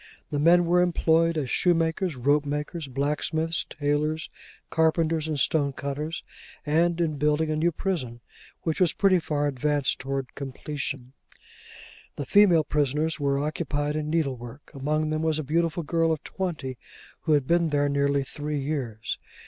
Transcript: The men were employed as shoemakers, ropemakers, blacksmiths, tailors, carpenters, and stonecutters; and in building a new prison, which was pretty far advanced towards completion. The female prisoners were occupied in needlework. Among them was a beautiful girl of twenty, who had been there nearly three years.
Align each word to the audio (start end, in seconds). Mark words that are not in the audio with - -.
The 0.31 0.39
men 0.39 0.65
were 0.65 0.81
employed 0.81 1.37
as 1.37 1.51
shoemakers, 1.51 2.15
ropemakers, 2.15 2.87
blacksmiths, 2.91 3.65
tailors, 3.65 4.31
carpenters, 4.71 5.27
and 5.27 5.39
stonecutters; 5.39 6.23
and 6.65 6.99
in 6.99 7.17
building 7.19 7.51
a 7.51 7.55
new 7.55 7.71
prison, 7.71 8.19
which 8.63 8.81
was 8.81 8.93
pretty 8.93 9.19
far 9.19 9.45
advanced 9.45 9.99
towards 9.99 10.29
completion. 10.33 11.13
The 12.15 12.25
female 12.25 12.63
prisoners 12.63 13.19
were 13.19 13.37
occupied 13.37 13.95
in 13.95 14.09
needlework. 14.09 14.71
Among 14.73 15.11
them 15.11 15.21
was 15.21 15.37
a 15.37 15.43
beautiful 15.43 15.83
girl 15.83 16.11
of 16.11 16.23
twenty, 16.23 16.79
who 17.19 17.33
had 17.33 17.45
been 17.45 17.69
there 17.69 17.87
nearly 17.87 18.23
three 18.23 18.57
years. 18.59 19.19